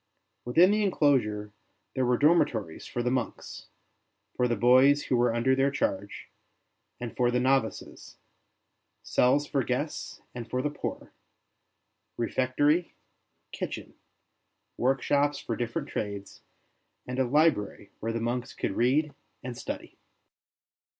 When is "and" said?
6.99-7.15, 10.33-10.49, 17.05-17.19, 19.43-19.55